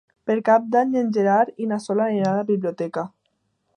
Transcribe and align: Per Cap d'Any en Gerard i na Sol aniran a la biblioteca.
Per 0.29 0.35
Cap 0.47 0.63
d'Any 0.75 0.95
en 1.01 1.11
Gerard 1.17 1.61
i 1.65 1.69
na 1.73 1.79
Sol 1.85 2.01
aniran 2.07 2.31
a 2.31 2.39
la 2.41 2.47
biblioteca. 2.51 3.05